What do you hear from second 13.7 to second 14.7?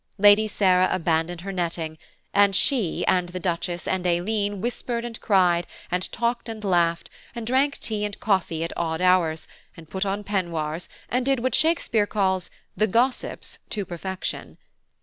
perfection.